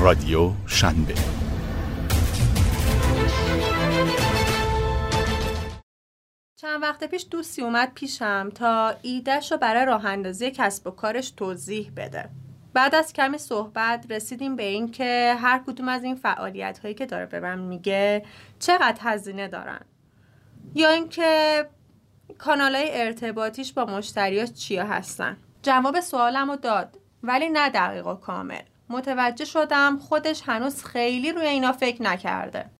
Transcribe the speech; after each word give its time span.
رادیو 0.00 0.50
شنبه. 0.66 1.14
چند 6.56 6.82
وقت 6.82 7.04
پیش 7.04 7.26
دوستی 7.30 7.62
اومد 7.62 7.92
پیشم 7.94 8.50
تا 8.54 8.94
ایدهش 9.02 9.52
رو 9.52 9.58
برای 9.58 9.86
راه 9.86 10.06
اندازی 10.06 10.50
کسب 10.50 10.86
و 10.86 10.90
کارش 10.90 11.30
توضیح 11.30 11.90
بده. 11.96 12.28
بعد 12.72 12.94
از 12.94 13.12
کمی 13.12 13.38
صحبت 13.38 14.06
رسیدیم 14.10 14.56
به 14.56 14.62
این 14.62 14.90
که 14.90 15.36
هر 15.38 15.62
کدوم 15.66 15.88
از 15.88 16.04
این 16.04 16.14
فعالیت 16.14 16.78
هایی 16.78 16.94
که 16.94 17.06
داره 17.06 17.26
به 17.26 17.40
من 17.40 17.58
میگه 17.58 18.24
چقدر 18.58 18.98
هزینه 19.00 19.48
دارن. 19.48 19.80
یا 20.74 20.90
اینکه 20.90 21.64
کانال 22.38 22.76
های 22.76 23.02
ارتباطیش 23.02 23.72
با 23.72 23.84
مشتریاش 23.84 24.52
چیا 24.52 24.84
هستن. 24.84 25.36
جواب 25.62 26.00
سوالم 26.00 26.50
رو 26.50 26.56
داد 26.56 26.98
ولی 27.22 27.48
نه 27.48 27.70
دقیق 27.70 28.06
و 28.06 28.14
کامل. 28.14 28.62
متوجه 28.90 29.44
شدم 29.44 29.98
خودش 29.98 30.42
هنوز 30.46 30.84
خیلی 30.84 31.32
روی 31.32 31.46
اینا 31.46 31.72
فکر 31.72 32.02
نکرده. 32.02 32.70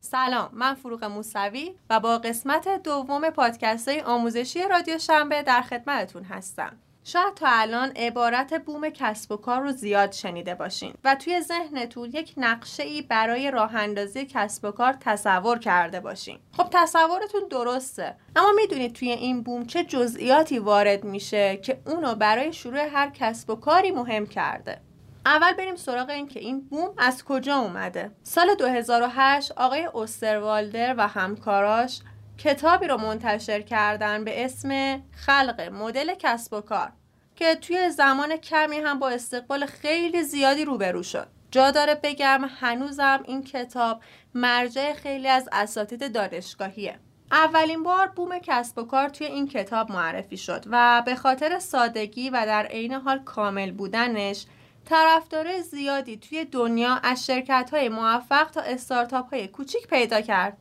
سلام 0.00 0.50
من 0.52 0.74
فروغ 0.74 1.04
موسوی 1.04 1.74
و 1.90 2.00
با 2.00 2.18
قسمت 2.18 2.82
دوم 2.82 3.30
پادکست 3.30 3.88
آموزشی 3.88 4.68
رادیو 4.70 4.98
شنبه 4.98 5.42
در 5.42 5.62
خدمتتون 5.62 6.24
هستم. 6.24 6.76
شاید 7.06 7.34
تا 7.34 7.46
الان 7.48 7.92
عبارت 7.96 8.64
بوم 8.64 8.88
کسب 8.88 9.32
و 9.32 9.36
کار 9.36 9.60
رو 9.60 9.72
زیاد 9.72 10.12
شنیده 10.12 10.54
باشین 10.54 10.94
و 11.04 11.14
توی 11.14 11.40
ذهنتون 11.40 12.10
یک 12.10 12.34
نقشه 12.36 12.82
ای 12.82 13.02
برای 13.02 13.50
راه 13.50 13.74
اندازی 13.74 14.26
کسب 14.26 14.64
و 14.64 14.70
کار 14.70 14.96
تصور 15.00 15.58
کرده 15.58 16.00
باشین. 16.00 16.38
خب 16.56 16.68
تصورتون 16.70 17.48
درسته 17.50 18.16
اما 18.36 18.52
می‌دونید 18.56 18.92
توی 18.92 19.10
این 19.10 19.42
بوم 19.42 19.66
چه 19.66 19.84
جزئیاتی 19.84 20.58
وارد 20.58 21.04
میشه 21.04 21.56
که 21.56 21.80
اونو 21.86 22.14
برای 22.14 22.52
شروع 22.52 22.80
هر 22.80 23.10
کسب 23.10 23.50
و 23.50 23.54
کاری 23.54 23.90
مهم 23.90 24.26
کرده. 24.26 24.80
اول 25.26 25.52
بریم 25.52 25.76
سراغ 25.76 26.10
این 26.10 26.28
که 26.28 26.40
این 26.40 26.60
بوم 26.60 26.94
از 26.98 27.24
کجا 27.24 27.56
اومده. 27.56 28.10
سال 28.22 28.54
2008 28.54 29.52
آقای 29.52 29.84
اوستروالدر 29.84 30.94
و 30.98 31.08
همکاراش 31.08 32.00
کتابی 32.38 32.86
رو 32.86 32.96
منتشر 32.96 33.60
کردن 33.60 34.24
به 34.24 34.44
اسم 34.44 35.02
خلق 35.12 35.60
مدل 35.60 36.14
کسب 36.14 36.52
و 36.52 36.60
کار 36.60 36.92
که 37.36 37.54
توی 37.54 37.90
زمان 37.90 38.36
کمی 38.36 38.76
هم 38.76 38.98
با 38.98 39.08
استقبال 39.08 39.66
خیلی 39.66 40.22
زیادی 40.22 40.64
روبرو 40.64 41.02
شد. 41.02 41.26
جا 41.50 41.70
داره 41.70 41.94
بگم 42.02 42.44
هنوزم 42.60 43.22
این 43.24 43.42
کتاب 43.42 44.00
مرجع 44.34 44.92
خیلی 44.92 45.28
از 45.28 45.48
اساتید 45.52 46.12
دانشگاهیه. 46.12 46.98
اولین 47.32 47.82
بار 47.82 48.08
بوم 48.08 48.38
کسب 48.38 48.78
و 48.78 48.82
کار 48.82 49.08
توی 49.08 49.26
این 49.26 49.48
کتاب 49.48 49.92
معرفی 49.92 50.36
شد 50.36 50.64
و 50.70 51.02
به 51.06 51.14
خاطر 51.14 51.58
سادگی 51.58 52.30
و 52.30 52.32
در 52.46 52.66
عین 52.66 52.92
حال 52.92 53.18
کامل 53.18 53.70
بودنش 53.70 54.46
طرفدار 54.84 55.60
زیادی 55.60 56.16
توی 56.16 56.44
دنیا 56.44 56.94
از 57.02 57.26
شرکت 57.26 57.70
های 57.72 57.88
موفق 57.88 58.50
تا 58.50 58.60
استارتاپ 58.60 59.30
های 59.30 59.48
کوچیک 59.48 59.86
پیدا 59.86 60.20
کرد. 60.20 60.56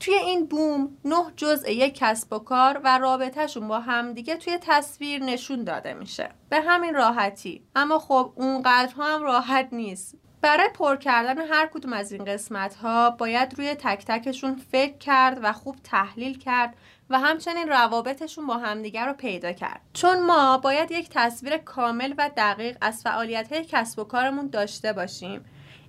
توی 0.00 0.14
این 0.14 0.46
بوم 0.46 0.96
نه 1.04 1.24
جزء 1.36 1.68
یک 1.68 1.94
کسب 1.94 2.32
و 2.32 2.38
کار 2.38 2.80
و 2.84 2.98
رابطهشون 2.98 3.68
با 3.68 3.80
همدیگه 3.80 4.36
توی 4.36 4.58
تصویر 4.60 5.22
نشون 5.22 5.64
داده 5.64 5.94
میشه. 5.94 6.28
به 6.48 6.60
همین 6.60 6.94
راحتی. 6.94 7.62
اما 7.76 7.98
خب 7.98 8.32
اونقدر 8.34 8.92
هم 8.98 9.22
راحت 9.22 9.68
نیست. 9.72 10.14
برای 10.40 10.68
پر 10.74 10.96
کردن 10.96 11.38
هر 11.38 11.66
کدوم 11.66 11.92
از 11.92 12.12
این 12.12 12.24
قسمت 12.24 12.74
ها 12.74 13.10
باید 13.10 13.54
روی 13.58 13.74
تک 13.74 14.04
تکشون 14.06 14.54
فکر 14.72 14.98
کرد 14.98 15.38
و 15.42 15.52
خوب 15.52 15.76
تحلیل 15.84 16.38
کرد 16.38 16.76
و 17.10 17.18
همچنین 17.18 17.68
روابطشون 17.68 18.46
با 18.46 18.58
همدیگر 18.58 19.06
رو 19.06 19.12
پیدا 19.12 19.52
کرد. 19.52 19.80
چون 19.92 20.26
ما 20.26 20.58
باید 20.58 20.90
یک 20.90 21.08
تصویر 21.10 21.56
کامل 21.56 22.14
و 22.18 22.30
دقیق 22.36 22.76
از 22.80 23.02
فعالیت 23.02 23.52
های 23.52 23.64
کسب 23.64 23.98
و 23.98 24.04
کارمون 24.04 24.46
داشته 24.46 24.92
باشیم. 24.92 25.44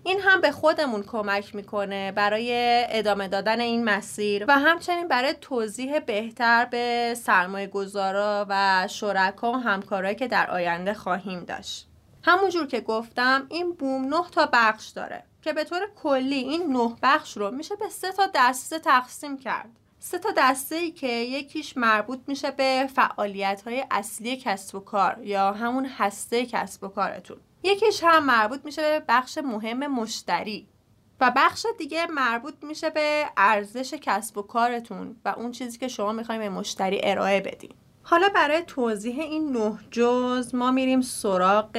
این 0.07 0.19
هم 0.19 0.41
به 0.41 0.51
خودمون 0.51 1.03
کمک 1.03 1.55
می‌کنه 1.55 2.11
برای 2.11 2.51
ادامه 2.89 3.27
دادن 3.27 3.59
این 3.59 3.83
مسیر 3.83 4.45
و 4.47 4.59
همچنین 4.59 5.07
برای 5.07 5.33
توضیح 5.41 5.99
بهتر 5.99 6.65
به 6.65 7.13
سرمایه 7.17 7.67
گذارا 7.67 8.45
و 8.49 8.87
شرکا 8.89 9.51
و 9.51 9.55
همکارایی 9.55 10.15
که 10.15 10.27
در 10.27 10.51
آینده 10.51 10.93
خواهیم 10.93 11.39
داشت. 11.39 11.87
همونجور 12.23 12.67
که 12.67 12.81
گفتم 12.81 13.45
این 13.49 13.73
بوم 13.73 14.05
نه 14.05 14.29
تا 14.31 14.49
بخش 14.53 14.87
داره 14.87 15.23
که 15.41 15.53
به 15.53 15.63
طور 15.63 15.87
کلی 15.95 16.35
این 16.35 16.73
نه 16.73 16.95
بخش 17.03 17.37
رو 17.37 17.51
میشه 17.51 17.75
به 17.75 17.89
سه 17.89 18.11
تا 18.11 18.23
دسته 18.35 18.79
تقسیم 18.79 19.37
کرد. 19.37 19.69
سه 19.99 20.19
تا 20.19 20.29
دسته 20.37 20.75
ای 20.75 20.91
که 20.91 21.07
یکیش 21.07 21.77
مربوط 21.77 22.19
میشه 22.27 22.51
به 22.51 22.89
فعالیت 22.95 23.61
های 23.65 23.85
اصلی 23.91 24.37
کسب 24.37 24.75
و 24.75 24.79
کار 24.79 25.17
یا 25.23 25.51
همون 25.51 25.85
هسته 25.85 26.45
کسب 26.45 26.83
و 26.83 26.87
کارتون. 26.87 27.37
یکیش 27.63 28.03
هم 28.03 28.25
مربوط 28.25 28.65
میشه 28.65 28.81
به 28.81 29.05
بخش 29.07 29.37
مهم 29.37 29.87
مشتری 29.87 30.67
و 31.19 31.33
بخش 31.35 31.65
دیگه 31.77 32.07
مربوط 32.07 32.53
میشه 32.61 32.89
به 32.89 33.25
ارزش 33.37 33.93
کسب 33.93 34.37
و 34.37 34.41
کارتون 34.41 35.15
و 35.25 35.33
اون 35.37 35.51
چیزی 35.51 35.77
که 35.77 35.87
شما 35.87 36.11
می‌خواین 36.11 36.41
به 36.41 36.49
مشتری 36.49 36.99
ارائه 37.03 37.41
بدین. 37.41 37.71
حالا 38.03 38.29
برای 38.35 38.63
توضیح 38.67 39.19
این 39.19 39.51
نه 39.51 39.79
جزء 39.91 40.55
ما 40.55 40.71
میریم 40.71 41.01
سراغ 41.01 41.69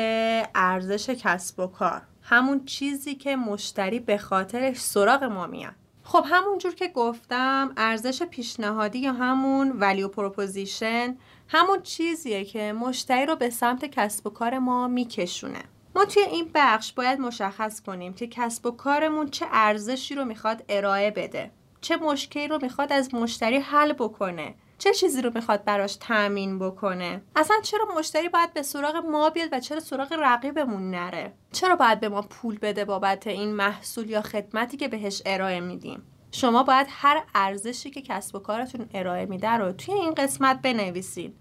ارزش 0.54 1.10
کسب 1.10 1.60
و 1.60 1.66
کار. 1.66 2.02
همون 2.22 2.64
چیزی 2.64 3.14
که 3.14 3.36
مشتری 3.36 4.00
به 4.00 4.18
خاطرش 4.18 4.80
سراغ 4.80 5.24
ما 5.24 5.46
میاد. 5.46 5.74
خب 6.02 6.24
همونجور 6.30 6.74
که 6.74 6.88
گفتم 6.88 7.72
ارزش 7.76 8.22
پیشنهادی 8.22 8.98
یا 8.98 9.12
همون 9.12 9.72
value 9.80 10.08
proposition 10.08 11.16
همون 11.48 11.82
چیزیه 11.82 12.44
که 12.44 12.72
مشتری 12.72 13.26
رو 13.26 13.36
به 13.36 13.50
سمت 13.50 13.84
کسب 13.84 14.26
و 14.26 14.30
کار 14.30 14.58
ما 14.58 14.88
میکشونه. 14.88 15.62
ما 15.94 16.04
توی 16.04 16.22
این 16.22 16.50
بخش 16.54 16.92
باید 16.92 17.20
مشخص 17.20 17.80
کنیم 17.80 18.14
که 18.14 18.26
کسب 18.26 18.66
و 18.66 18.70
کارمون 18.70 19.30
چه 19.30 19.46
ارزشی 19.50 20.14
رو 20.14 20.24
می‌خواد 20.24 20.64
ارائه 20.68 21.10
بده. 21.10 21.50
چه 21.80 21.96
مشکلی 21.96 22.48
رو 22.48 22.58
می‌خواد 22.62 22.92
از 22.92 23.14
مشتری 23.14 23.56
حل 23.56 23.92
بکنه. 23.92 24.54
چه 24.78 24.94
چیزی 24.94 25.22
رو 25.22 25.30
می‌خواد 25.34 25.64
براش 25.64 25.96
تأمین 25.96 26.58
بکنه. 26.58 27.22
اصلا 27.36 27.56
چرا 27.62 27.86
مشتری 27.98 28.28
باید 28.28 28.52
به 28.52 28.62
سراغ 28.62 28.96
ما 28.96 29.30
بیاد 29.30 29.48
و 29.52 29.60
چرا 29.60 29.80
سراغ 29.80 30.12
رقیبمون 30.12 30.90
نره؟ 30.90 31.32
چرا 31.52 31.76
باید 31.76 32.00
به 32.00 32.08
ما 32.08 32.22
پول 32.22 32.58
بده 32.58 32.84
بابت 32.84 33.26
این 33.26 33.52
محصول 33.54 34.10
یا 34.10 34.22
خدمتی 34.22 34.76
که 34.76 34.88
بهش 34.88 35.22
ارائه 35.26 35.60
میدیم؟ 35.60 36.02
شما 36.32 36.62
باید 36.62 36.86
هر 36.90 37.24
ارزشی 37.34 37.90
که 37.90 38.02
کسب 38.02 38.34
و 38.36 38.38
کارتون 38.38 38.88
ارائه 38.94 39.26
میده 39.26 39.50
رو 39.50 39.72
توی 39.72 39.94
این 39.94 40.14
قسمت 40.14 40.62
بنویسید 40.62 41.34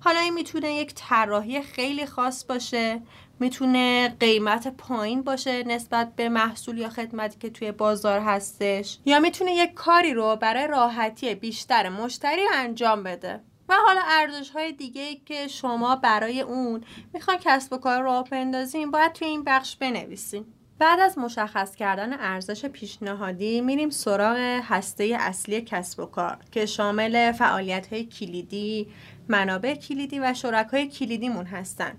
حالا 0.00 0.20
این 0.20 0.34
می‌تونه 0.34 0.72
یک 0.72 0.92
طراحی 0.94 1.62
خیلی 1.62 2.06
خاص 2.06 2.44
باشه 2.44 3.02
می‌تونه 3.40 4.16
قیمت 4.20 4.68
پایین 4.68 5.22
باشه 5.22 5.62
نسبت 5.62 6.16
به 6.16 6.28
محصول 6.28 6.78
یا 6.78 6.88
خدمتی 6.88 7.38
که 7.38 7.50
توی 7.50 7.72
بازار 7.72 8.20
هستش 8.20 8.98
یا 9.04 9.20
می‌تونه 9.20 9.52
یک 9.52 9.74
کاری 9.74 10.14
رو 10.14 10.36
برای 10.36 10.66
راحتی 10.66 11.34
بیشتر 11.34 11.88
مشتری 11.88 12.42
انجام 12.54 13.02
بده. 13.02 13.40
و 13.68 13.74
حالا 13.86 14.00
ارزش 14.04 14.50
های 14.50 14.72
دیگه 14.72 15.14
که 15.14 15.48
شما 15.48 15.96
برای 15.96 16.40
اون 16.40 16.84
می‌خوان 17.14 17.36
کسب 17.40 17.72
و 17.72 17.76
کار 17.76 18.02
رو 18.02 18.24
بندازین 18.30 18.90
باید 18.90 19.12
توی 19.12 19.28
این 19.28 19.44
بخش 19.44 19.76
بنویسین. 19.76 20.44
بعد 20.80 21.00
از 21.00 21.18
مشخص 21.18 21.74
کردن 21.74 22.12
ارزش 22.12 22.66
پیشنهادی 22.66 23.60
میریم 23.60 23.90
سراغ 23.90 24.36
هسته 24.64 25.16
اصلی 25.20 25.60
کسب 25.60 26.00
و 26.00 26.06
کار 26.06 26.36
که 26.52 26.66
شامل 26.66 27.32
فعالیت 27.32 27.92
های 27.92 28.04
کلیدی، 28.04 28.88
منابع 29.28 29.74
کلیدی 29.74 30.20
و 30.20 30.34
شرکای 30.34 30.88
کلیدیمون 30.88 31.46
هستن. 31.46 31.92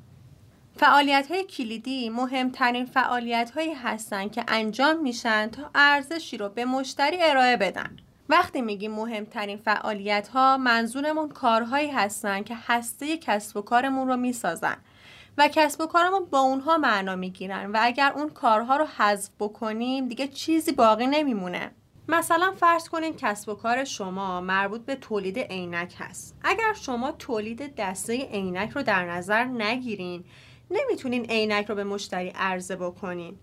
فعالیت 0.77 1.31
های 1.31 1.43
کلیدی 1.43 2.09
مهمترین 2.09 2.85
فعالیت 2.85 3.51
هایی 3.51 3.73
هستند 3.73 4.31
که 4.31 4.43
انجام 4.47 5.01
میشن 5.01 5.47
تا 5.47 5.71
ارزشی 5.75 6.37
رو 6.37 6.49
به 6.49 6.65
مشتری 6.65 7.17
ارائه 7.21 7.57
بدن. 7.57 7.97
وقتی 8.29 8.61
میگیم 8.61 8.91
مهمترین 8.91 9.57
فعالیت 9.57 10.27
ها 10.27 10.57
منظورمون 10.57 11.29
کارهایی 11.29 11.91
هستن 11.91 12.43
که 12.43 12.55
هسته 12.67 13.17
کسب 13.17 13.57
و 13.57 13.61
کارمون 13.61 14.07
رو 14.07 14.17
می‌سازن 14.17 14.77
و 15.37 15.47
کسب 15.47 15.81
و 15.81 15.85
کارمون 15.85 16.25
با 16.25 16.39
اونها 16.39 16.77
معنا 16.77 17.15
می‌گیرن 17.15 17.71
و 17.71 17.77
اگر 17.81 18.13
اون 18.15 18.29
کارها 18.29 18.77
رو 18.77 18.85
حذف 18.97 19.29
بکنیم 19.39 20.07
دیگه 20.07 20.27
چیزی 20.27 20.71
باقی 20.71 21.07
نمیمونه. 21.07 21.71
مثلا 22.07 22.53
فرض 22.57 22.89
کنین 22.89 23.15
کسب 23.15 23.49
و 23.49 23.53
کار 23.53 23.83
شما 23.83 24.41
مربوط 24.41 24.81
به 24.81 24.95
تولید 24.95 25.39
عینک 25.39 25.95
هست. 25.97 26.37
اگر 26.43 26.73
شما 26.73 27.11
تولید 27.11 27.75
دسته 27.75 28.13
عینک 28.13 28.69
رو 28.69 28.83
در 28.83 29.05
نظر 29.05 29.43
نگیرین 29.43 30.23
نمی‌تونین 30.71 31.25
عینک 31.25 31.65
رو 31.65 31.75
به 31.75 31.83
مشتری 31.83 32.29
عرضه 32.29 32.75
بکنین. 32.75 33.37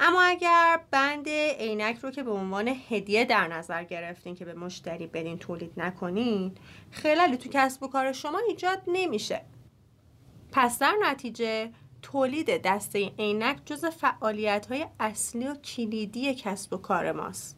اما 0.00 0.22
اگر 0.22 0.80
بند 0.90 1.28
عینک 1.58 1.98
رو 1.98 2.10
که 2.10 2.22
به 2.22 2.30
عنوان 2.30 2.76
هدیه 2.88 3.24
در 3.24 3.48
نظر 3.48 3.84
گرفتین 3.84 4.34
که 4.34 4.44
به 4.44 4.54
مشتری 4.54 5.06
بدین 5.06 5.38
تولید 5.38 5.72
نکنین 5.76 6.54
خلالی 6.90 7.36
تو 7.36 7.48
کسب 7.52 7.82
و 7.82 7.88
کار 7.88 8.12
شما 8.12 8.40
ایجاد 8.48 8.82
نمیشه. 8.86 9.40
پس 10.56 10.78
در 10.78 10.94
نتیجه 11.02 11.70
تولید 12.02 12.62
دسته 12.62 13.12
عینک 13.18 13.58
جز 13.64 13.84
فعالیت 13.84 14.66
های 14.66 14.86
اصلی 15.00 15.48
و 15.48 15.54
کلیدی 15.54 16.34
کسب 16.34 16.72
و 16.72 16.76
کار 16.76 17.12
ماست. 17.12 17.56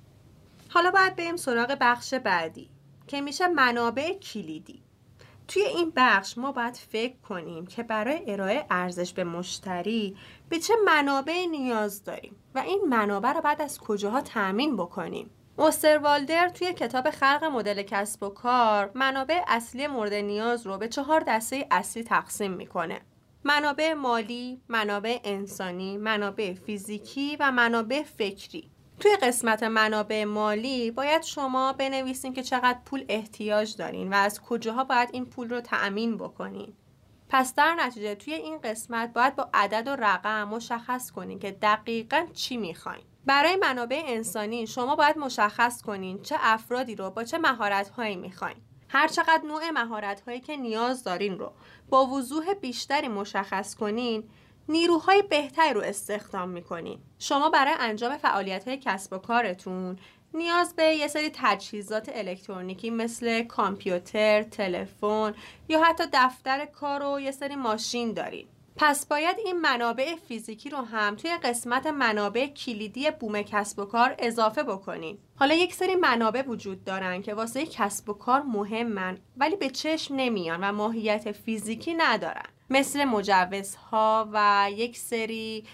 حالا 0.68 0.90
باید 0.90 1.16
بریم 1.16 1.36
سراغ 1.36 1.76
بخش 1.80 2.14
بعدی 2.14 2.70
که 3.06 3.20
میشه 3.20 3.46
منابع 3.48 4.12
کلیدی. 4.12 4.82
توی 5.48 5.62
این 5.62 5.92
بخش 5.96 6.38
ما 6.38 6.52
باید 6.52 6.76
فکر 6.76 7.16
کنیم 7.28 7.66
که 7.66 7.82
برای 7.82 8.22
ارائه 8.26 8.66
ارزش 8.70 9.12
به 9.12 9.24
مشتری 9.24 10.16
به 10.48 10.58
چه 10.58 10.74
منابع 10.84 11.46
نیاز 11.50 12.04
داریم 12.04 12.36
و 12.54 12.58
این 12.58 12.84
منابع 12.88 13.32
رو 13.32 13.40
بعد 13.40 13.62
از 13.62 13.78
کجاها 13.78 14.20
تأمین 14.20 14.76
بکنیم. 14.76 15.30
والدر 15.58 16.48
توی 16.48 16.72
کتاب 16.72 17.10
خلق 17.10 17.44
مدل 17.44 17.82
کسب 17.82 18.22
و 18.22 18.28
کار 18.28 18.90
منابع 18.94 19.42
اصلی 19.48 19.86
مورد 19.86 20.12
نیاز 20.12 20.66
رو 20.66 20.78
به 20.78 20.88
چهار 20.88 21.24
دسته 21.26 21.66
اصلی 21.70 22.02
تقسیم 22.02 22.52
می‌کنه 22.52 23.00
منابع 23.44 23.94
مالی، 23.94 24.60
منابع 24.68 25.18
انسانی، 25.24 25.96
منابع 25.96 26.54
فیزیکی 26.54 27.36
و 27.40 27.52
منابع 27.52 28.02
فکری 28.02 28.70
توی 29.00 29.16
قسمت 29.16 29.62
منابع 29.62 30.24
مالی 30.24 30.90
باید 30.90 31.22
شما 31.22 31.72
بنویسین 31.72 32.32
که 32.32 32.42
چقدر 32.42 32.78
پول 32.84 33.04
احتیاج 33.08 33.76
دارین 33.76 34.12
و 34.12 34.14
از 34.16 34.40
کجاها 34.40 34.84
باید 34.84 35.08
این 35.12 35.26
پول 35.26 35.48
رو 35.48 35.60
تأمین 35.60 36.16
بکنین. 36.16 36.72
پس 37.28 37.54
در 37.54 37.74
نتیجه 37.74 38.14
توی 38.14 38.34
این 38.34 38.58
قسمت 38.58 39.12
باید 39.12 39.36
با 39.36 39.48
عدد 39.54 39.88
و 39.88 39.96
رقم 39.96 40.44
مشخص 40.44 41.10
کنین 41.10 41.38
که 41.38 41.50
دقیقا 41.50 42.26
چی 42.34 42.56
می‌خواین. 42.56 43.04
برای 43.26 43.56
منابع 43.56 44.02
انسانی 44.06 44.66
شما 44.66 44.96
باید 44.96 45.18
مشخص 45.18 45.82
کنین 45.82 46.22
چه 46.22 46.36
افرادی 46.40 46.94
رو 46.94 47.10
با 47.10 47.24
چه 47.24 47.38
مهارت 47.38 47.88
هایی 47.88 48.16
می‌خواین. 48.16 48.56
هر 48.88 49.08
چقدر 49.08 49.42
نوع 49.44 49.70
مهارت 49.70 50.20
هایی 50.20 50.40
که 50.40 50.56
نیاز 50.56 51.04
دارین 51.04 51.38
رو 51.38 51.52
با 51.88 52.06
وضوح 52.06 52.54
بیشتری 52.54 53.08
مشخص 53.08 53.74
کنین 53.74 54.24
نیروهای 54.68 55.22
بهتری 55.22 55.74
رو 55.74 55.80
استخدام 55.80 56.48
می‌کنین 56.48 56.98
شما 57.18 57.50
برای 57.50 57.74
انجام 57.78 58.16
فعالیت 58.16 58.68
های 58.68 58.76
کسب 58.76 59.12
و 59.12 59.18
کارتون 59.18 59.98
نیاز 60.34 60.76
به 60.76 60.84
یه 60.84 61.08
سری 61.08 61.30
تجهیزات 61.34 62.10
الکترونیکی 62.14 62.90
مثل 62.90 63.42
کامپیوتر، 63.42 64.42
تلفن 64.42 65.34
یا 65.68 65.84
حتی 65.84 66.04
دفتر 66.12 66.66
کار 66.66 67.02
و 67.02 67.20
یه 67.20 67.30
سری 67.30 67.56
ماشین 67.56 68.12
دارین 68.12 68.46
پس 68.78 69.06
باید 69.06 69.36
این 69.44 69.60
منابع 69.60 70.16
فیزیکی 70.28 70.70
رو 70.70 70.78
هم 70.78 71.16
توی 71.16 71.30
قسمت 71.42 71.86
منابع 71.86 72.46
کلیدی 72.46 73.10
بوم 73.10 73.42
کسب 73.42 73.78
و 73.78 73.84
کار 73.84 74.14
اضافه 74.18 74.62
بکنین. 74.62 75.18
حالا 75.36 75.54
یک 75.54 75.74
سری 75.74 75.94
منابع 75.94 76.42
وجود 76.42 76.84
دارن 76.84 77.22
که 77.22 77.34
واسه 77.34 77.66
کسب 77.66 78.08
و 78.08 78.12
کار 78.12 78.42
مهمن 78.42 79.18
ولی 79.36 79.56
به 79.56 79.70
چشم 79.70 80.14
نمیان 80.14 80.64
و 80.64 80.72
ماهیت 80.72 81.32
فیزیکی 81.32 81.94
ندارن. 81.94 82.55
مثل 82.70 83.04
مجوزها 83.04 84.28
و 84.32 84.68
یک 84.72 84.98
سری 84.98 85.64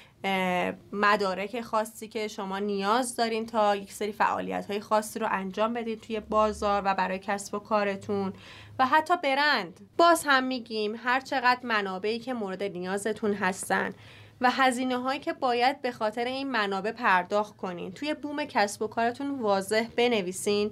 مدارک 0.93 1.61
خاصی 1.61 2.09
که 2.09 2.29
شما 2.29 2.59
نیاز 2.59 3.17
دارین 3.17 3.47
تا 3.47 3.77
یک 3.77 3.93
سری 3.93 4.13
فعالیت 4.13 4.67
های 4.67 4.81
خاصی 4.81 5.19
رو 5.19 5.27
انجام 5.31 5.75
بدید 5.75 6.01
توی 6.01 6.21
بازار 6.21 6.83
و 6.85 6.95
برای 6.95 7.19
کسب 7.19 7.55
و 7.55 7.59
کارتون. 7.59 8.33
و 8.79 8.87
حتی 8.87 9.15
برند. 9.23 9.81
باز 9.97 10.23
هم 10.27 10.45
میگیم 10.45 10.95
هر 11.05 11.21
چقدر 11.21 11.61
منابعی 11.63 12.19
که 12.19 12.35
مورد 12.35 12.63
نیازتون 12.63 13.35
هستن 13.35 13.93
و 14.41 14.51
هزینه 14.51 14.97
هایی 14.97 15.21
که 15.21 15.33
باید 15.33 15.83
به 15.83 15.93
خاطر 15.93 16.25
این 16.25 16.51
منابع 16.51 16.93
پرداخت 16.93 17.57
کنین. 17.57 17.93
توی 17.93 18.15
بوم 18.15 18.45
کسب 18.45 18.83
و 18.83 18.87
کارتون 18.87 19.41
واضح 19.41 19.87
بنویسین. 19.97 20.71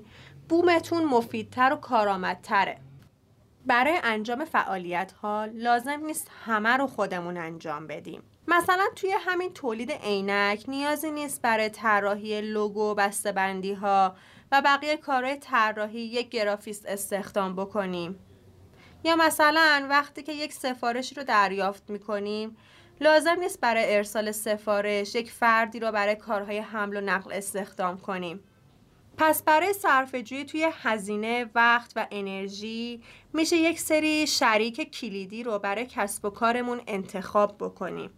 بومتون 0.48 1.04
مفیدتر 1.04 1.72
و 1.72 1.76
کارآمدتره. 1.76 2.78
برای 3.66 4.00
انجام 4.02 4.44
فعالیت 4.44 5.12
ها 5.12 5.44
لازم 5.54 6.00
نیست 6.06 6.30
همه 6.44 6.76
رو 6.76 6.86
خودمون 6.86 7.36
انجام 7.36 7.86
بدیم. 7.86 8.22
مثلا 8.48 8.84
توی 8.96 9.14
همین 9.20 9.52
تولید 9.52 9.92
عینک 9.92 10.64
نیازی 10.68 11.10
نیست 11.10 11.42
برای 11.42 11.68
طراحی 11.68 12.40
لوگو 12.40 12.94
بندی 13.34 13.72
ها 13.72 14.16
و 14.52 14.62
بقیه 14.62 14.96
کارهای 14.96 15.36
طراحی 15.36 16.00
یک 16.00 16.28
گرافیست 16.28 16.86
استخدام 16.86 17.56
بکنیم. 17.56 18.18
یا 19.04 19.16
مثلا 19.16 19.86
وقتی 19.90 20.22
که 20.22 20.32
یک 20.32 20.52
سفارش 20.52 21.18
رو 21.18 21.24
دریافت 21.24 21.90
می‌کنیم 21.90 22.56
لازم 23.00 23.36
نیست 23.40 23.60
برای 23.60 23.96
ارسال 23.96 24.32
سفارش 24.32 25.14
یک 25.14 25.30
فردی 25.30 25.80
رو 25.80 25.92
برای 25.92 26.16
کارهای 26.16 26.58
حمل 26.58 26.96
و 26.96 27.00
نقل 27.00 27.32
استخدام 27.32 27.98
کنیم. 27.98 28.44
پس 29.16 29.42
برای 29.42 29.72
صرفه‌جویی 29.72 30.44
توی 30.44 30.68
هزینه 30.82 31.50
وقت 31.54 31.92
و 31.96 32.06
انرژی 32.10 33.02
میشه 33.32 33.56
یک 33.56 33.80
سری 33.80 34.26
شریک 34.26 34.90
کلیدی 34.90 35.42
رو 35.42 35.58
برای 35.58 35.86
کسب 35.86 36.24
و 36.24 36.30
کارمون 36.30 36.80
انتخاب 36.86 37.56
بکنیم. 37.58 38.10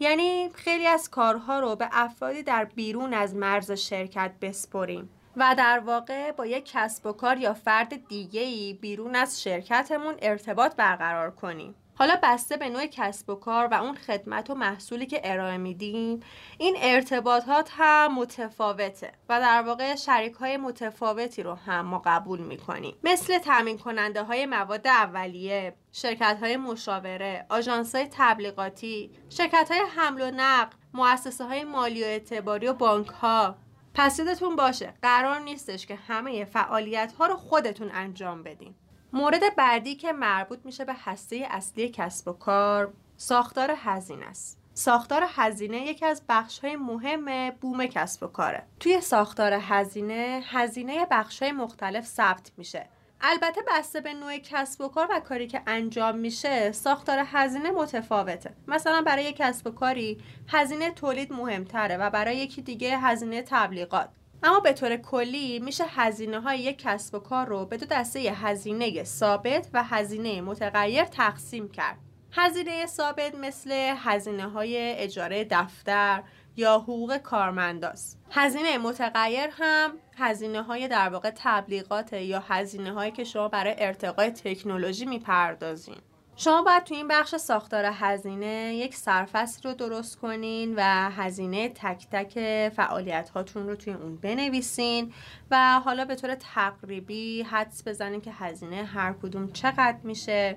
یعنی 0.00 0.50
خیلی 0.54 0.86
از 0.86 1.10
کارها 1.10 1.60
رو 1.60 1.76
به 1.76 1.88
افرادی 1.92 2.42
در 2.42 2.64
بیرون 2.64 3.14
از 3.14 3.34
مرز 3.34 3.72
شرکت 3.72 4.32
بسپریم 4.40 5.10
و 5.36 5.54
در 5.58 5.78
واقع 5.78 6.32
با 6.32 6.46
یک 6.46 6.72
کسب 6.72 7.06
و 7.06 7.12
کار 7.12 7.38
یا 7.38 7.54
فرد 7.54 8.08
دیگه‌ای 8.08 8.72
بیرون 8.74 9.16
از 9.16 9.42
شرکتمون 9.42 10.14
ارتباط 10.22 10.76
برقرار 10.76 11.30
کنیم. 11.30 11.74
حالا 12.00 12.18
بسته 12.22 12.56
به 12.56 12.68
نوع 12.68 12.86
کسب 12.86 13.30
و 13.30 13.34
کار 13.34 13.66
و 13.66 13.74
اون 13.74 13.94
خدمت 13.94 14.50
و 14.50 14.54
محصولی 14.54 15.06
که 15.06 15.20
ارائه 15.24 15.56
میدیم 15.56 16.20
این 16.58 16.76
ارتباطات 16.80 17.70
هم 17.72 18.14
متفاوته 18.14 19.12
و 19.28 19.40
در 19.40 19.62
واقع 19.62 19.94
شریک 19.94 20.32
های 20.32 20.56
متفاوتی 20.56 21.42
رو 21.42 21.54
هم 21.54 21.86
ما 21.86 22.02
قبول 22.04 22.40
می‌کنیم. 22.40 22.96
مثل 23.04 23.38
تامین 23.38 23.78
کننده 23.78 24.22
های 24.22 24.46
مواد 24.46 24.86
اولیه 24.86 25.74
شرکت 25.92 26.38
های 26.40 26.56
مشاوره 26.56 27.46
آژانس 27.50 27.94
های 27.94 28.08
تبلیغاتی 28.10 29.10
شرکت 29.28 29.68
های 29.70 29.80
حمل 29.96 30.20
و 30.20 30.30
نقل 30.36 30.76
مؤسسه 30.94 31.44
های 31.44 31.64
مالی 31.64 32.02
و 32.02 32.06
اعتباری 32.06 32.66
و 32.66 32.72
بانک 32.72 33.08
ها 33.08 33.56
پس 33.94 34.18
یادتون 34.18 34.56
باشه 34.56 34.94
قرار 35.02 35.38
نیستش 35.40 35.86
که 35.86 35.94
همه 35.94 36.44
فعالیت 36.44 37.12
ها 37.12 37.26
رو 37.26 37.36
خودتون 37.36 37.90
انجام 37.94 38.42
بدین. 38.42 38.74
مورد 39.12 39.56
بعدی 39.56 39.94
که 39.94 40.12
مربوط 40.12 40.58
میشه 40.64 40.84
به 40.84 40.94
هسته 41.04 41.46
اصلی 41.50 41.88
کسب 41.88 42.28
و 42.28 42.32
کار 42.32 42.92
ساختار 43.16 43.74
هزینه 43.76 44.26
است. 44.26 44.58
ساختار 44.74 45.22
هزینه 45.28 45.86
یکی 45.86 46.06
از 46.06 46.22
بخش 46.28 46.58
های 46.58 46.76
مهم 46.76 47.50
بوم 47.50 47.86
کسب 47.86 48.22
و 48.22 48.26
کاره. 48.26 48.66
توی 48.80 49.00
ساختار 49.00 49.52
هزینه 49.52 50.42
هزینه 50.46 51.06
بخش 51.10 51.42
های 51.42 51.52
مختلف 51.52 52.06
ثبت 52.06 52.52
میشه. 52.56 52.88
البته 53.20 53.60
بسته 53.68 54.00
به 54.00 54.14
نوع 54.14 54.38
کسب 54.38 54.80
و 54.80 54.88
کار 54.88 55.08
و 55.10 55.20
کاری 55.20 55.46
که 55.46 55.62
انجام 55.66 56.18
میشه 56.18 56.72
ساختار 56.72 57.22
هزینه 57.26 57.70
متفاوته. 57.70 58.54
مثلا 58.68 59.02
برای 59.02 59.32
کسب 59.32 59.66
و 59.66 59.70
کاری 59.70 60.18
هزینه 60.48 60.90
تولید 60.90 61.32
مهمتره 61.32 61.96
و 61.96 62.10
برای 62.10 62.36
یکی 62.36 62.62
دیگه 62.62 62.98
هزینه 62.98 63.42
تبلیغات. 63.42 64.08
اما 64.42 64.60
به 64.60 64.72
طور 64.72 64.96
کلی 64.96 65.58
میشه 65.58 65.84
هزینه 65.88 66.40
های 66.40 66.58
یک 66.58 66.78
کسب 66.78 67.14
و 67.14 67.18
کار 67.18 67.46
رو 67.46 67.66
به 67.66 67.76
دو 67.76 67.86
دسته 67.86 68.20
هزینه 68.20 69.04
ثابت 69.04 69.68
و 69.72 69.84
هزینه 69.84 70.40
متغیر 70.40 71.04
تقسیم 71.04 71.68
کرد. 71.68 71.98
هزینه 72.32 72.86
ثابت 72.86 73.34
مثل 73.34 73.94
هزینه 73.96 74.48
های 74.48 74.76
اجاره 74.78 75.46
دفتر 75.50 76.22
یا 76.56 76.78
حقوق 76.78 77.16
کارمنداست. 77.16 78.18
هزینه 78.30 78.78
متغیر 78.78 79.48
هم 79.52 79.92
هزینه 80.16 80.62
های 80.62 80.88
در 80.88 81.08
واقع 81.08 81.30
تبلیغات 81.36 82.12
یا 82.12 82.44
هزینه 82.48 82.92
هایی 82.92 83.12
که 83.12 83.24
شما 83.24 83.48
برای 83.48 83.74
ارتقای 83.78 84.30
تکنولوژی 84.30 85.06
می‌پردازین. 85.06 85.96
شما 86.42 86.62
باید 86.62 86.84
تو 86.84 86.94
این 86.94 87.08
بخش 87.08 87.36
ساختار 87.36 87.84
هزینه 87.84 88.74
یک 88.74 88.94
سرفصل 88.94 89.68
رو 89.68 89.74
درست 89.74 90.18
کنین 90.18 90.74
و 90.76 91.10
هزینه 91.10 91.68
تک 91.68 92.06
تک 92.12 92.32
فعالیت 92.68 93.30
هاتون 93.30 93.68
رو 93.68 93.76
توی 93.76 93.92
اون 93.92 94.16
بنویسین 94.16 95.12
و 95.50 95.80
حالا 95.84 96.04
به 96.04 96.14
طور 96.14 96.34
تقریبی 96.34 97.42
حدس 97.42 97.88
بزنین 97.88 98.20
که 98.20 98.32
هزینه 98.32 98.84
هر 98.84 99.12
کدوم 99.12 99.52
چقدر 99.52 99.98
میشه. 100.02 100.56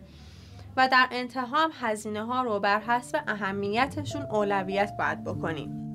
و 0.78 0.88
در 0.88 1.08
انتها 1.12 1.58
هم 1.58 1.72
هزینه 1.80 2.26
ها 2.26 2.44
رو 2.44 2.60
بر 2.60 2.80
حسب 2.80 3.24
اهمیتشون 3.28 4.22
اولویت 4.22 4.92
باید 5.00 5.24
بکنین. 5.24 5.93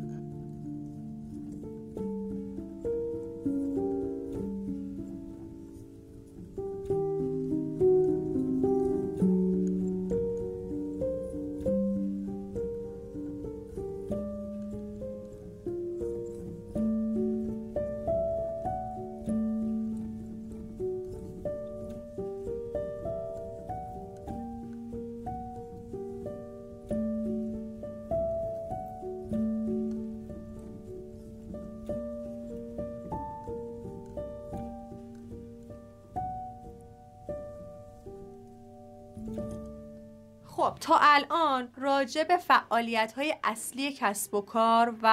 تا 40.80 40.98
الان 41.00 41.68
راجع 41.76 42.24
به 42.24 42.36
فعالیت 42.36 43.12
های 43.12 43.34
اصلی 43.44 43.92
کسب 43.92 44.34
و 44.34 44.40
کار 44.40 44.94
و 45.02 45.08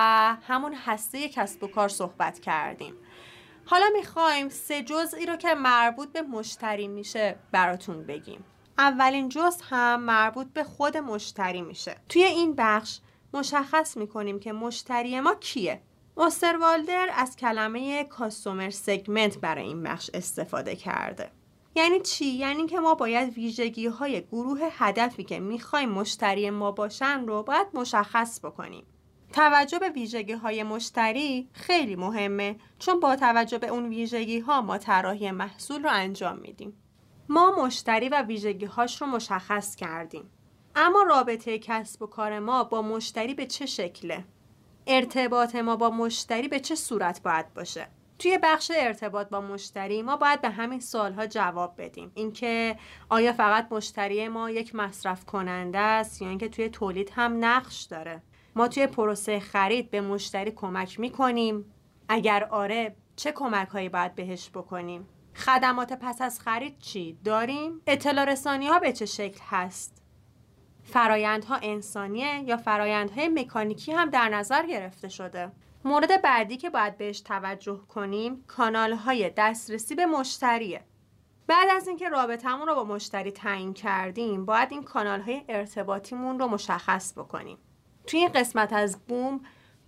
همون 0.47 0.73
هسته 0.73 1.29
کسب 1.29 1.63
و 1.63 1.67
کار 1.67 1.89
صحبت 1.89 2.39
کردیم. 2.39 2.93
حالا 3.65 3.85
می‌خوایم 3.93 4.49
سه 4.49 4.83
جزئی 4.83 5.25
رو 5.25 5.35
که 5.35 5.55
مربوط 5.55 6.11
به 6.11 6.21
مشتری 6.21 6.87
میشه 6.87 7.35
براتون 7.51 8.05
بگیم. 8.05 8.43
اولین 8.77 9.29
جزء 9.29 9.63
هم 9.69 10.01
مربوط 10.01 10.47
به 10.47 10.63
خود 10.63 10.97
مشتری 10.97 11.61
میشه. 11.61 11.95
توی 12.09 12.23
این 12.23 12.55
بخش 12.57 12.99
مشخص 13.33 13.97
می‌کنیم 13.97 14.39
که 14.39 14.53
مشتری 14.53 15.19
ما 15.19 15.35
کیه. 15.35 15.81
والدر 16.61 17.09
از 17.15 17.35
کلمه 17.35 18.03
کاستومر 18.03 18.69
سگمنت 18.69 19.37
برای 19.37 19.63
این 19.63 19.83
بخش 19.83 20.09
استفاده 20.13 20.75
کرده. 20.75 21.31
یعنی 21.75 21.99
چی؟ 21.99 22.25
یعنی 22.25 22.65
که 22.65 22.79
ما 22.79 22.95
باید 22.95 23.33
ویژگی 23.33 23.87
های 23.87 24.21
گروه 24.21 24.59
هدفی 24.71 25.23
که 25.23 25.39
می‌خوایم 25.39 25.89
مشتری 25.89 26.49
ما 26.49 26.71
باشن 26.71 27.25
رو 27.25 27.43
باید 27.43 27.67
مشخص 27.73 28.39
بکنیم 28.45 28.85
توجه 29.33 29.79
به 29.79 29.89
ویژگی 29.89 30.33
های 30.33 30.63
مشتری 30.63 31.49
خیلی 31.53 31.95
مهمه 31.95 32.55
چون 32.79 32.99
با 32.99 33.15
توجه 33.15 33.57
به 33.57 33.67
اون 33.67 33.89
ویژگی 33.89 34.39
ها 34.39 34.61
ما 34.61 34.77
طراحی 34.77 35.31
محصول 35.31 35.83
رو 35.83 35.89
انجام 35.93 36.37
میدیم 36.37 36.73
ما 37.29 37.65
مشتری 37.65 38.09
و 38.09 38.21
ویژگی 38.21 38.65
هاش 38.65 39.01
رو 39.01 39.07
مشخص 39.07 39.75
کردیم 39.75 40.29
اما 40.75 41.03
رابطه 41.03 41.59
کسب 41.59 42.01
و 42.01 42.07
کار 42.07 42.39
ما 42.39 42.63
با 42.63 42.81
مشتری 42.81 43.33
به 43.33 43.45
چه 43.45 43.65
شکله؟ 43.65 44.25
ارتباط 44.87 45.55
ما 45.55 45.75
با 45.75 45.89
مشتری 45.89 46.47
به 46.47 46.59
چه 46.59 46.75
صورت 46.75 47.23
باید 47.23 47.53
باشه؟ 47.53 47.87
توی 48.19 48.39
بخش 48.43 48.71
ارتباط 48.75 49.29
با 49.29 49.41
مشتری 49.41 50.01
ما 50.01 50.17
باید 50.17 50.41
به 50.41 50.49
همین 50.49 50.79
سوالها 50.79 51.27
جواب 51.27 51.73
بدیم. 51.77 52.11
اینکه 52.13 52.77
آیا 53.09 53.33
فقط 53.33 53.67
مشتری 53.71 54.27
ما 54.27 54.49
یک 54.49 54.75
مصرف 54.75 55.25
کننده 55.25 55.79
است 55.79 56.21
یا 56.21 56.29
اینکه 56.29 56.49
توی 56.49 56.69
تولید 56.69 57.11
هم 57.15 57.45
نقش 57.45 57.81
داره؟ 57.81 58.21
ما 58.55 58.67
توی 58.67 58.87
پروسه 58.87 59.39
خرید 59.39 59.91
به 59.91 60.01
مشتری 60.01 60.51
کمک 60.51 60.99
می‌کنیم. 60.99 61.65
اگر 62.09 62.43
آره 62.43 62.95
چه 63.15 63.31
کمک 63.31 63.67
هایی 63.67 63.89
باید 63.89 64.15
بهش 64.15 64.49
بکنیم؟ 64.49 65.07
خدمات 65.35 65.93
پس 65.93 66.21
از 66.21 66.39
خرید 66.39 66.79
چی؟ 66.79 67.17
داریم؟ 67.23 67.81
اطلاع 67.87 68.25
رسانی 68.25 68.67
ها 68.67 68.79
به 68.79 68.93
چه 68.93 69.05
شکل 69.05 69.39
هست؟ 69.49 70.01
فرایندها 70.83 71.59
انسانیه 71.61 72.43
یا 72.43 72.57
فرایندهای 72.57 73.27
مکانیکی 73.27 73.91
هم 73.91 74.09
در 74.09 74.29
نظر 74.29 74.65
گرفته 74.65 75.09
شده؟ 75.09 75.51
مورد 75.85 76.21
بعدی 76.21 76.57
که 76.57 76.69
باید 76.69 76.97
بهش 76.97 77.19
توجه 77.19 77.79
کنیم 77.87 78.43
کانال 78.47 78.93
های 78.93 79.29
دسترسی 79.37 79.95
به 79.95 80.05
مشتریه. 80.05 80.81
بعد 81.47 81.67
از 81.75 81.87
اینکه 81.87 82.09
رابطمون 82.09 82.67
رو 82.67 82.75
با 82.75 82.83
مشتری 82.83 83.31
تعیین 83.31 83.73
کردیم 83.73 84.45
باید 84.45 84.71
این 84.71 84.83
کانال 84.83 85.21
های 85.21 85.41
ارتباطیمون 85.49 86.39
رو 86.39 86.47
مشخص 86.47 87.17
بکنیم. 87.17 87.57
توی 88.07 88.19
این 88.19 88.31
قسمت 88.31 88.73
از 88.73 89.05
بوم 89.07 89.41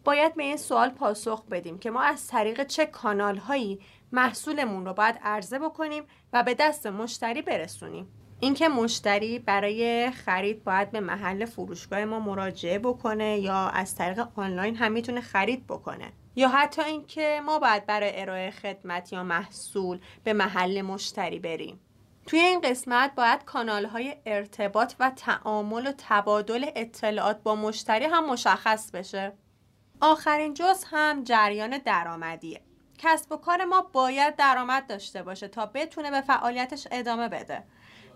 باید 0.03 0.35
به 0.35 0.43
این 0.43 0.57
سوال 0.57 0.89
پاسخ 0.89 1.45
بدیم 1.45 1.79
که 1.79 1.91
ما 1.91 2.01
از 2.01 2.27
طریق 2.27 2.63
چه 2.63 2.85
کانال 2.85 3.37
هایی 3.37 3.79
محصولمون 4.11 4.85
رو 4.85 4.93
باید 4.93 5.19
عرضه 5.23 5.59
بکنیم 5.59 6.03
و 6.33 6.43
به 6.43 6.53
دست 6.53 6.87
مشتری 6.87 7.41
برسونیم. 7.41 8.07
اینکه 8.39 8.67
مشتری 8.67 9.39
برای 9.39 10.11
خرید 10.11 10.63
باید 10.63 10.91
به 10.91 10.99
محل 10.99 11.45
فروشگاه 11.45 12.05
ما 12.05 12.19
مراجعه 12.19 12.79
بکنه 12.79 13.39
یا 13.39 13.67
از 13.67 13.95
طریق 13.95 14.27
آنلاین 14.35 14.75
هم 14.75 14.91
می‌تونه 14.91 15.21
خرید 15.21 15.67
بکنه. 15.67 16.11
یا 16.35 16.49
حتی 16.49 16.81
اینکه 16.81 17.41
ما 17.45 17.59
باید 17.59 17.85
برای 17.85 18.21
ارائه 18.21 18.51
خدمت 18.51 19.13
یا 19.13 19.23
محصول 19.23 19.99
به 20.23 20.33
محل 20.33 20.81
مشتری 20.81 21.39
بریم. 21.39 21.79
توی 22.25 22.39
این 22.39 22.61
قسمت 22.61 23.15
باید 23.15 23.43
کانال 23.43 23.85
های 23.85 24.15
ارتباط 24.25 24.93
و 24.99 25.11
تعامل 25.15 25.87
و 25.87 25.93
تبادل 25.97 26.65
اطلاعات 26.75 27.43
با 27.43 27.55
مشتری 27.55 28.05
هم 28.05 28.29
مشخص 28.29 28.91
بشه. 28.91 29.33
آخرین 30.01 30.53
جز 30.53 30.83
هم 30.91 31.23
جریان 31.23 31.77
درآمدیه. 31.77 32.61
کسب 32.97 33.31
و 33.31 33.37
کار 33.37 33.65
ما 33.65 33.81
باید 33.81 34.35
درآمد 34.35 34.87
داشته 34.87 35.23
باشه 35.23 35.47
تا 35.47 35.65
بتونه 35.65 36.11
به 36.11 36.21
فعالیتش 36.21 36.87
ادامه 36.91 37.27
بده. 37.27 37.63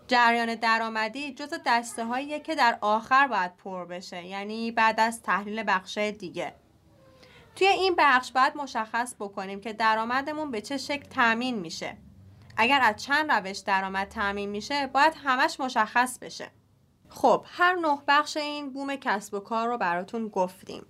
جریان 0.07 0.55
درآمدی 0.55 1.33
جز 1.33 1.53
دسته 1.65 2.05
هایی 2.05 2.39
که 2.39 2.55
در 2.55 2.77
آخر 2.81 3.27
باید 3.27 3.57
پر 3.57 3.85
بشه 3.85 4.25
یعنی 4.25 4.71
بعد 4.71 4.99
از 4.99 5.21
تحلیل 5.21 5.63
بخش 5.67 5.97
دیگه. 5.97 6.55
توی 7.55 7.67
این 7.67 7.95
بخش 7.97 8.31
باید 8.31 8.57
مشخص 8.57 9.15
بکنیم 9.19 9.61
که 9.61 9.73
درآمدمون 9.73 10.51
به 10.51 10.61
چه 10.61 10.77
شکل 10.77 11.09
تامین 11.09 11.59
میشه. 11.59 11.97
اگر 12.57 12.79
از 12.81 13.03
چند 13.03 13.31
روش 13.31 13.57
درآمد 13.57 14.07
تامین 14.07 14.49
میشه 14.49 14.87
باید 14.87 15.13
همش 15.23 15.59
مشخص 15.59 16.19
بشه. 16.19 16.51
خب 17.09 17.45
هر 17.47 17.75
نه 17.75 18.01
بخش 18.07 18.37
این 18.37 18.73
بوم 18.73 18.95
کسب 18.95 19.33
و 19.33 19.39
کار 19.39 19.67
رو 19.67 19.77
براتون 19.77 20.27
گفتیم. 20.27 20.85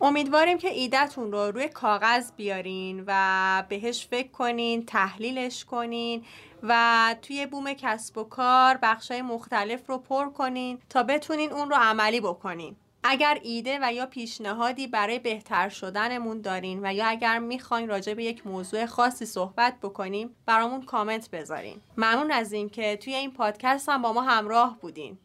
امیدواریم 0.00 0.58
که 0.58 0.68
ایدهتون 0.68 1.32
رو 1.32 1.50
روی 1.50 1.68
کاغذ 1.68 2.32
بیارین 2.36 3.04
و 3.06 3.64
بهش 3.68 4.06
فکر 4.06 4.28
کنین 4.28 4.86
تحلیلش 4.86 5.64
کنین 5.64 6.24
و 6.62 7.14
توی 7.22 7.46
بوم 7.46 7.72
کسب 7.72 8.18
و 8.18 8.24
کار 8.24 8.78
بخشای 8.82 9.22
مختلف 9.22 9.86
رو 9.86 9.98
پر 9.98 10.30
کنین 10.30 10.78
تا 10.90 11.02
بتونین 11.02 11.52
اون 11.52 11.70
رو 11.70 11.76
عملی 11.76 12.20
بکنین. 12.20 12.76
اگر 13.02 13.38
ایده 13.42 13.78
و 13.82 13.92
یا 13.92 14.06
پیشنهادی 14.06 14.86
برای 14.86 15.18
بهتر 15.18 15.68
شدنمون 15.68 16.40
دارین 16.40 16.80
و 16.82 16.94
یا 16.94 17.06
اگر 17.06 17.38
می‌خواین 17.38 17.88
راجع 17.88 18.14
به 18.14 18.24
یک 18.24 18.46
موضوع 18.46 18.86
خاصی 18.86 19.26
صحبت 19.26 19.80
بکنیم 19.82 20.36
برامون 20.46 20.82
کامنت 20.82 21.30
بذارین. 21.30 21.80
ممنون 21.96 22.30
از 22.30 22.52
اینکه 22.52 22.96
توی 22.96 23.14
این 23.14 23.32
پادکست 23.32 23.88
هم 23.88 24.02
با 24.02 24.12
ما 24.12 24.22
همراه 24.22 24.78
بودین. 24.80 25.18